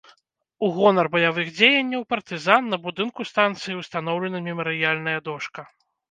У 0.67 0.67
гонар 0.75 1.07
баявых 1.15 1.49
дзеянняў 1.57 2.05
партызан 2.13 2.71
на 2.73 2.79
будынку 2.85 3.25
станцыі 3.31 3.75
ўстаноўлена 3.81 4.41
мемарыяльная 4.47 5.13
дошка. 5.29 5.67